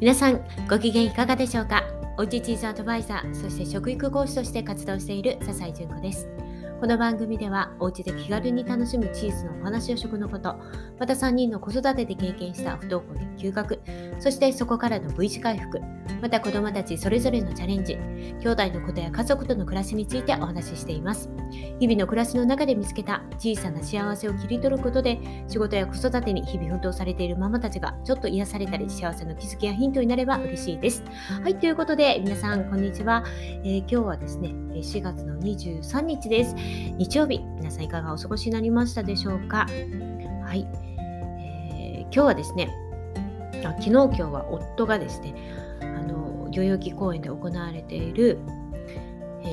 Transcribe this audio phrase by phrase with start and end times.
[0.00, 1.84] 皆さんご機嫌いかがでしょうか？
[2.16, 6.26] おうちチーズアドバイザーそして食育講師として活動している笹井純子です。
[6.80, 10.56] この番組ではお家で気軽に楽しむチーズのお話や食のこと
[10.98, 13.78] また3人の子育てで経験した不登校や休学
[14.18, 15.78] そしてそこからの V 字回復
[16.22, 17.96] また子どもたちそれぞれのチャレンジ
[18.40, 21.30] 兄弟のことや家族との暮らしについてお話ししています。
[21.78, 25.18] 日々の暮らしの中で見つけた小さな幸せを切り取ることで
[25.48, 31.02] 仕事や子育てに日々奮闘されているママたちがちょっと癒されたり幸せの気づきやヒントになれば嬉しいです。
[31.42, 33.24] はいということで皆さんこんにちは、
[33.64, 36.54] えー、今日はですね4月の23日です。
[36.96, 39.66] 日曜日皆さんいかがお過ごしになりましたでしょうか？
[40.44, 40.66] はい、
[41.38, 42.70] えー、今日はですね
[43.64, 45.34] あ昨日今日は夫がですね
[45.80, 48.38] あの代々木公園で行われている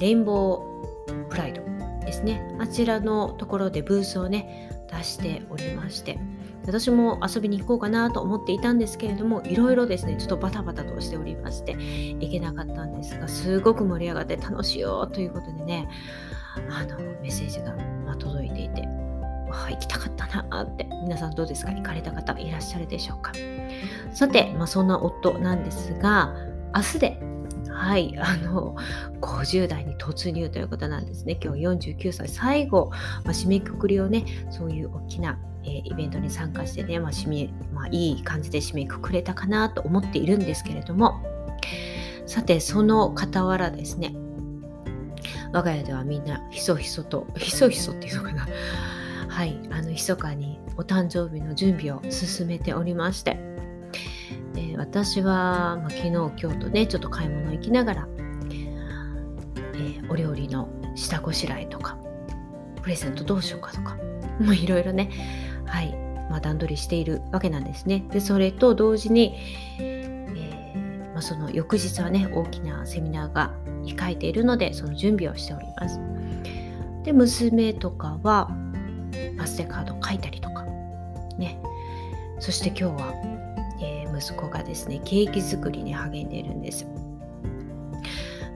[0.00, 1.62] レインボープライド
[2.04, 2.56] ですね。
[2.58, 6.18] あちらのところでブースをね出しておりまして
[6.66, 15.88] 私も遊びに行こうかなと思っていたんですけれどもいろいろですねちょっとバタバタとしておりまして行けなかったんですがすごく盛り上がって楽しいよということでね
[16.56, 17.74] あのメッセージが、
[18.06, 18.86] ま届いていて
[19.50, 21.72] あ行きたかったなって皆さんどうですか？
[21.72, 23.32] 行かれた方いらっしゃるでしょうか？
[24.12, 26.34] さて、まあ、そんな夫なんですが
[26.74, 27.18] 明日で
[27.70, 28.76] はい、あの
[29.20, 31.38] 50代に突入ということなんですね。
[31.42, 32.90] 今日49歳最後、
[33.24, 41.22] まあ、締めくくりをね、そういう大きな、えー、イベントに参加してね、まあ締めまあ、いい感じで締めくくれたかなと思っているんですけれども、
[42.26, 44.14] さて、その傍らですね、
[45.52, 48.48] 我が家ではみんなひそひそと、ひそひそっていうのかな、
[49.28, 53.52] はい、あの、密かにお誕生日の準備を進めておりまして、
[54.54, 61.96] で私は、まあ、昨日今日とねちょっと買い物行きながら、えー、お料理の下ごしらえとか
[62.82, 63.96] プレゼントどうしようかとか
[64.40, 65.10] もういろいろね
[65.64, 65.94] はい、
[66.30, 68.04] まあ、段取りしているわけなんですね。
[68.10, 69.34] でそれと同時に、
[71.22, 76.00] あ、その翌日はね大きなセミナーが控えているのでその準備をしております。
[77.04, 78.50] で娘とかは
[79.38, 80.64] バステカード書いたりとか。
[81.38, 81.58] ね。
[82.38, 83.14] そして今日は
[83.80, 86.86] え息子がですねケーキ作りに励んでいるんです。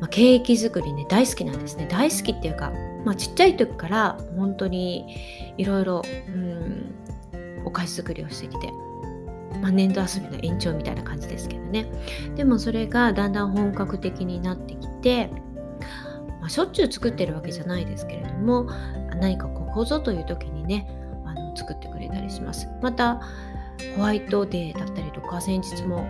[0.00, 1.86] まあ、ケーキ作りね大好きなんですね。
[1.90, 2.72] 大好きっていうか、
[3.04, 5.16] まあ、ちっちゃい時から本当に
[5.56, 6.02] いろいろ
[7.64, 8.72] お菓子作りをしてきて、
[9.64, 11.86] まあ、粘土遊びの延長みたいな感じですけどね
[12.36, 15.30] でもそれがだんだん本格的になってきて、
[16.40, 18.68] まあ、しょっちゅう作ってるわけじゃないですけれども
[19.22, 20.86] 何かここぞという時にね
[21.24, 23.22] あの作ってくれたりしますまた
[23.96, 26.06] ホワイトデーだったりとか先日も、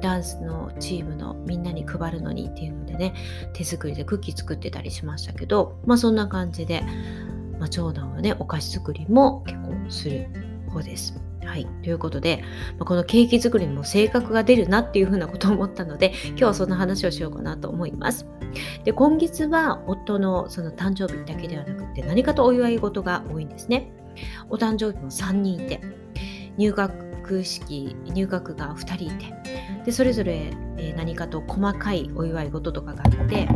[0.00, 3.14] ダンスのチームのみんなに配るのにっていうのでね
[3.54, 6.82] 手作りでクッキー作ってたりしましたけどまあそんな感じで、
[7.58, 10.26] まあ、長男はねお菓子作りも結構する
[10.70, 11.33] 方です。
[11.44, 11.66] はい。
[11.82, 12.42] ということで、
[12.78, 18.26] ま、このケーキ作りにも性格が出るなっていうふうなことを思ったので、今日はそんな話をしようかなと思います。
[18.84, 23.92] で、今月は夫のその誕生日だけではなくて、何かとお祝い事が多いんですね。
[24.48, 25.80] お誕生日も3人いて、
[26.56, 29.34] 入学式入学が2人いて
[29.84, 30.50] でそれぞれ、
[30.96, 33.48] 何かと細かいお祝い事とかがあって、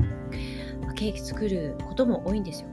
[0.94, 2.69] ケーキ作ることも多いんですよ。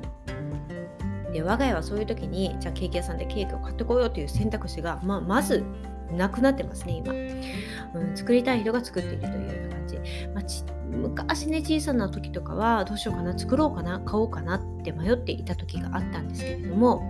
[1.35, 5.65] で我が家はそういう時にじゃあケーキ屋さんでケーキを買ってこようという選択肢が、まあ、まず
[6.09, 9.97] なくなってますね今、うん、作りたい人が作っているというような感じ、
[10.33, 17.03] まあ、ち昔ね小さな時とかはどうしようかな作ろうかな買おうかなって迷っていた時があったんですけれども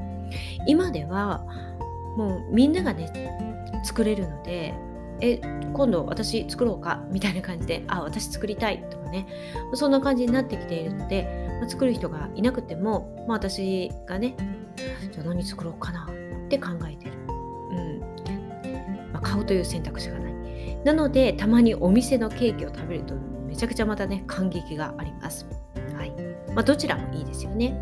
[0.66, 1.46] 今では
[2.18, 3.12] もうみんながね
[3.84, 4.74] 作れるので
[5.22, 5.40] え
[5.74, 9.28] 今度私作ろうかみたいな感じであ私作りたいとかね
[9.76, 14.36] そんな感じになってきているので、作る人がいなくても、まあ、私がね
[15.12, 16.08] じゃあ何作ろうかな
[16.46, 17.14] って考えてる、
[17.72, 18.00] うん。
[19.12, 20.36] まあ、買うという選択肢がない。
[20.84, 23.16] なのでたまにお店のケーキを食べると
[23.48, 25.48] めちゃくちゃまたね感激があります、
[25.96, 26.12] はい。
[26.54, 27.76] まあ、どちらもいいですよね。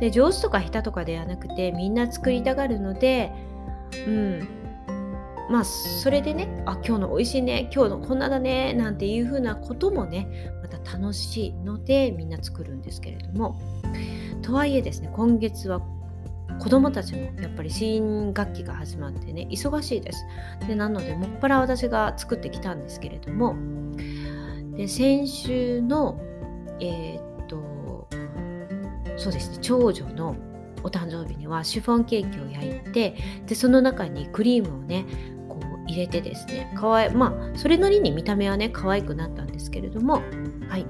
[0.00, 3.32] で上手とか下手とかではなくてみんな作りたがるので
[4.06, 4.48] うん。
[5.50, 13.60] まあそれでねあ今日の美味しいね今日のこんなだねなんていう風なこともねまた楽しいのでみんな作るんですけれども。
[14.40, 15.80] とはいえですね今月は
[16.58, 20.24] 子供たちもやっぱり新学期が始まってね忙しいです。
[20.66, 23.54] でなのでもっぱら私が作ってきたんですけれども。
[24.76, 26.18] で先週の
[26.80, 28.08] えー、っと
[29.16, 30.36] そうですね長女の
[30.82, 33.16] お誕生日にはシフォンケーキを焼いて
[33.46, 35.04] でその中にクリームをね
[35.48, 40.22] こう入れてですねかわいまあそれなりに見た目はね可愛くなったんですけれども。
[40.74, 40.86] はい。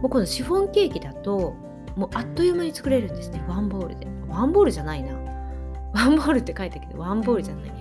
[0.00, 1.56] もうこのシフォンケーキだと
[1.96, 3.42] もうあっという間に作れるんですね。
[3.48, 4.06] ワンボールで。
[4.28, 5.14] ワンボールじゃないな。
[5.92, 7.72] ワンボールって書いたけどワンボールじゃない。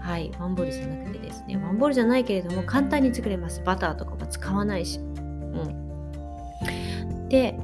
[0.00, 0.30] はい。
[0.38, 1.56] ワンボールじゃなくてですね。
[1.56, 3.60] ワンボールじゃないけれども簡単に作れます。
[3.64, 5.00] バターとかも使わないし。
[5.00, 7.28] うん。
[7.28, 7.58] で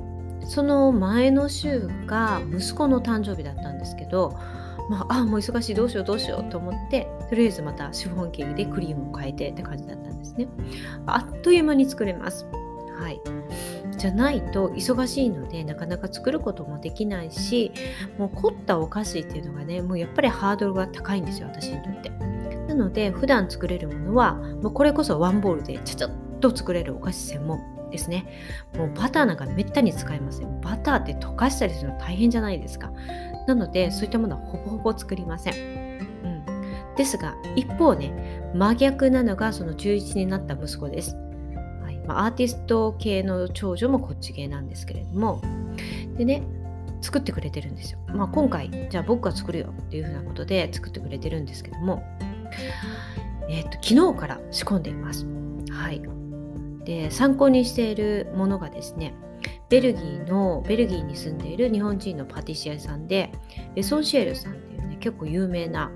[0.46, 4.36] その前の週が息子の誕生日だったんですけど
[4.88, 5.74] まあ、あもう忙しい。
[5.76, 10.48] どうしようどうしようと思ってとりあえずまたシフォンケーキでクリームを変えてって感じだったんですね。
[11.06, 12.44] あっという間に作れます。
[13.00, 13.20] はい
[13.96, 17.72] じゃないと忙しいのでなかなか作ることもできないし
[18.18, 22.10] もう凝ったお菓子っていうのがねもうやっぱりハードルが高いんですよ私にとって
[22.66, 26.10] なので普段作れるものはもうこれこそワンボールでちゃちゃっ
[26.40, 27.60] と作れるお菓子専門
[27.90, 28.26] ですね。
[28.76, 30.60] もうバターなんかめったに使いません。
[30.60, 32.92] バターって溶かしたりするの大変じゃないですか。
[33.46, 35.54] なのでそういったものはほぼほぼ作りません。
[36.24, 38.12] うん、ですが一方ね
[38.54, 41.16] 真逆なのがその中1になった息子です。
[42.06, 45.42] まあ、アーティスト系の長女もこっち系なんですけれども
[46.16, 46.42] でね
[47.00, 47.98] 作ってくれてるんですよ。
[48.08, 52.02] まあ、今回じゃあ僕が作るよっていうふうなことで作ってくれてるんですけども、
[53.48, 55.26] えー、と昨日から仕込んでいます。
[55.70, 56.02] はい、
[56.84, 59.14] で参考にしているものがですね
[59.68, 63.32] ベルギーのベルギーに住んでいる日本人のパティシエさんで
[63.74, 65.90] レソンシエルさんっていうね結構有名な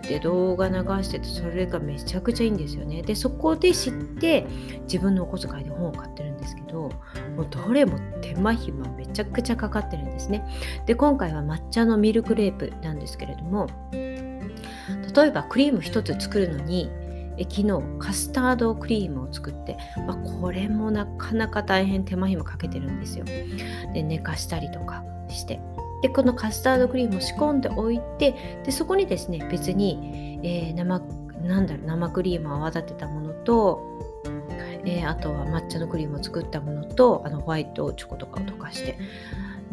[0.00, 3.02] で動画流しててそれがめちゃくちゃいいんですよね。
[3.02, 4.44] でそこで知って
[4.82, 6.90] 自分のお小遣いで本を買ってるんですけど
[7.36, 10.44] もうどれも手間暇めちゃくちゃかかってるんですね。
[10.86, 16.90] で今回は抹茶のミルクレープなんですけれども例えばクリーム1つ作るのに
[17.38, 19.76] 昨日カスタードクリームを作って、
[20.06, 23.24] まあ、これもなかなか大変手間暇かけてるんですよ。
[23.92, 25.60] で寝かしたりとかして。
[26.02, 31.00] でこのカスタードクリームを仕込んでおいてでそこにですね別に、えー、生
[31.42, 33.82] なんだろう生クリームを泡立てたものと、
[34.84, 38.98] えー、あとは抹茶のクリームを作ったものとあのホワイトチョコとかを溶かして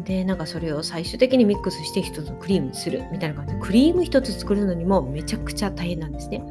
[0.00, 6.42] でなんかそれを最終的にミックスして一つのクリームにするみたいな感じでクリーム一つ作るのにもめちゃくちゃ大変なんですね。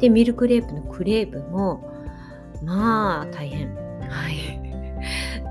[0.00, 1.92] でミルクレープのクレープも
[2.62, 3.74] まあ大変。
[4.08, 4.61] はい。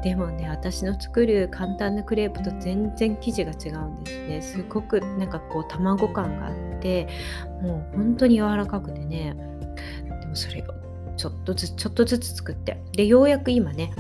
[0.04, 4.42] でもね私の作る簡単なクレープと全然生地が違うんですね。
[4.42, 7.08] すごくなんかこう卵感があって
[7.62, 9.36] もう本当に柔らかくてね。
[10.22, 10.66] でもそれを
[11.16, 12.82] ちょっとずつちょっとずつ作って。
[12.94, 13.94] でようやく今ね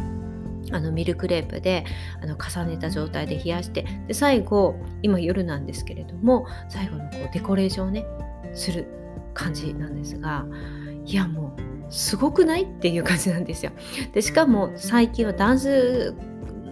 [0.71, 1.86] あのミルクレープで
[2.21, 8.06] あの重ねた状態で冷やしてで最後今夜なんですけれども最後のこうデコレーションをね
[8.54, 8.88] する
[9.33, 10.45] 感じなんですが
[11.06, 13.72] いやもうすごくないっていう感じなんですよ。
[14.14, 16.16] でしかも最近はダンス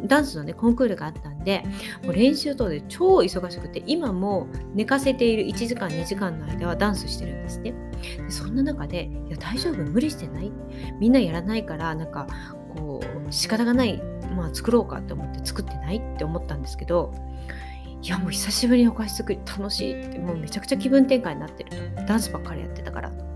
[0.06, 1.64] ダンスのねコンクールがあったんで
[2.04, 7.74] もう練習等で超忙しくて今も寝かせている1時間2時間の間はダンスしてるんですね。
[8.18, 10.52] でそんな中で「いや大丈夫無理してない。
[11.00, 12.28] みんなやらないからなんか
[12.76, 14.02] こう仕方がない
[14.36, 17.14] まあ作ろうかって思って作ってないって思ったんですけど
[18.02, 22.06] いやもう久しぶりにお菓子作り楽しいってもうめちゃくちゃ気分転換になってると。
[22.06, 23.29] ダンスばっかりやってたからと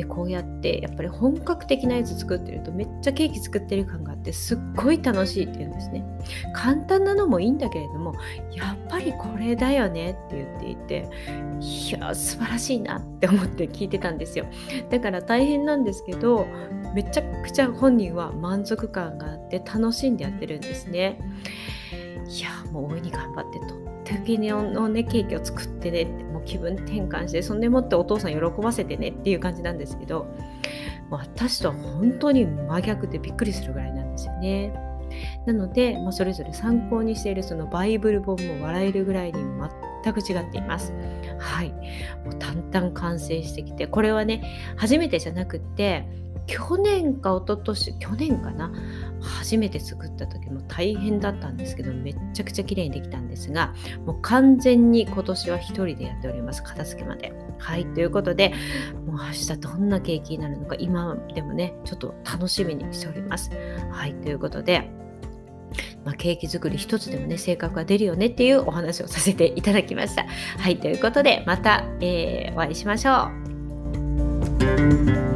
[0.00, 6.02] でこうやってやっぱり本格的なやつ作ってるとめっちゃケーキ作ってる感があってすっごい楽しいって言うんですね。
[6.54, 8.14] 簡単なのもいいんだけれども
[8.54, 11.08] やっぱりこれだよねって言っていて
[11.60, 14.46] いや素晴らしいなって思って聞いてたんですよ。
[14.88, 16.46] だから大変なんですけど
[16.94, 21.18] めちゃくちゃ本人は満足感があって楽しんでやってるんですね。
[22.26, 30.26] いやもう大いに頑張ってとってのねケーキを作ってねってう気分転換してそんでもってお父さん喜ばせてねっていう感じなんですけど
[31.10, 34.72] 私とは本当に真逆でびっくりするぐらいなんですよね。
[35.44, 39.42] なので、まあ、それぞれ参考にしているそのバイブル本も笑えるぐらいに
[40.04, 40.92] 全く違っています。
[41.38, 41.70] はい。
[42.24, 44.42] もう淡々完成してきて、これはね、
[44.76, 46.06] 初めてじゃなくって、
[46.46, 48.72] 去年か一昨年去年かな？
[49.20, 53.72] 初めて作った時も大変だったんですけどめっちゃくちゃ綺麗にできたんですが
[54.04, 56.64] もう完全に今年は一人でやっております。
[56.64, 57.32] 片付けまで。
[57.58, 57.86] はい。
[57.86, 58.52] ということで
[59.06, 63.50] もう明日どんなケーキになるのか今でもねちょっと楽しみにしております。
[63.92, 64.14] はい。
[64.14, 64.90] ということで
[66.04, 70.26] まあ、ケーキ作り一つでもね性格が出るよねっていうお話をさせていただきました。
[70.58, 73.30] はいということでまた、えー、お会いしましょ
[75.26, 75.29] う。